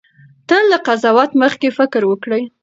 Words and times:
تل 0.47 0.63
له 0.71 0.77
قضاوت 0.87 1.31
مخکې 1.41 1.67
فکر 1.77 2.01
وکړئ. 2.07 2.43